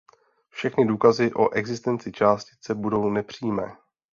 Všechny 0.49 0.85
důkazy 0.87 1.33
o 1.33 1.49
existenci 1.53 2.11
částice 2.11 2.75
budou 2.75 3.09
nepřímé. 3.09 3.75